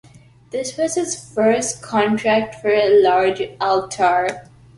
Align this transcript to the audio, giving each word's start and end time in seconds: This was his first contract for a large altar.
This 0.49 0.77
was 0.77 0.95
his 0.95 1.31
first 1.31 1.83
contract 1.83 2.55
for 2.55 2.69
a 2.71 2.89
large 3.03 3.43
altar. 3.61 4.49